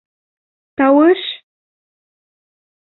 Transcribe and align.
Тауыш!.. 0.77 1.21